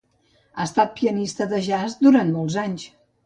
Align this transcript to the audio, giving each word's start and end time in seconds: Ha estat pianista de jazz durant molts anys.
Ha 0.61 0.65
estat 0.69 0.95
pianista 1.01 1.47
de 1.53 1.61
jazz 1.69 1.97
durant 2.07 2.35
molts 2.39 2.59
anys. 2.65 2.89